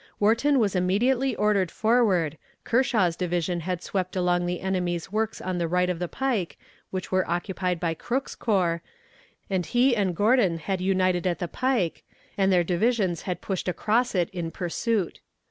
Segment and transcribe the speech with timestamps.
[0.19, 5.67] Wharton was immediately ordered forward, Kershaw's division had swept along the enemy's works on the
[5.67, 6.57] right of the pike,
[6.89, 8.81] which were occupied by Crook's corps,
[9.47, 12.01] and he and Gordon had united at the pike,
[12.35, 15.19] and their divisions had pushed across it in pursuit.